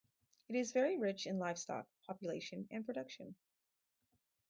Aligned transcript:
It 0.49 0.55
is 0.55 0.71
very 0.71 0.97
rich 0.97 1.27
in 1.27 1.37
livestock 1.37 1.85
population 2.07 2.67
and 2.71 2.83
production. 2.83 3.35